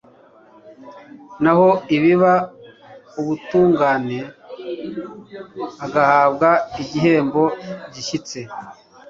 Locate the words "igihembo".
6.81-7.43